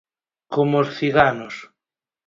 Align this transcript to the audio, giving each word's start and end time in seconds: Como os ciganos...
Como 0.53 0.75
os 0.83 0.89
ciganos... 0.99 1.55